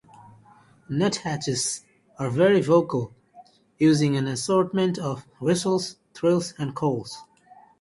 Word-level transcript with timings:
Nuthatches 0.89 1.83
are 2.17 2.31
very 2.31 2.59
vocal, 2.59 3.13
using 3.77 4.17
an 4.17 4.25
assortment 4.25 4.97
of 4.97 5.27
whistles, 5.39 5.97
trills 6.15 6.55
and 6.57 6.73
calls. 6.75 7.19